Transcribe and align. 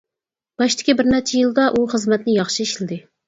باشتىكى 0.61 0.95
بىر 1.01 1.09
نەچچە 1.15 1.37
يىلدا 1.43 1.67
ئۇ 1.79 1.85
خىزمەتنى 1.93 2.35
ياخشى 2.39 2.65
ئىشلىدى. 2.67 2.99